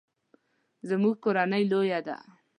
زموږ 0.89 1.15
کورنۍ 1.23 1.63
لویه 1.71 1.99
ده 2.07 2.17